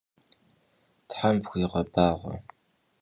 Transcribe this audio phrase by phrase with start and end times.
[1.11, 2.33] Them pxuiğebağue!